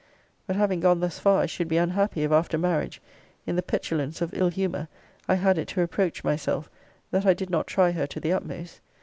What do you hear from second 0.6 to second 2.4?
gone thus far, I should be unhappy, if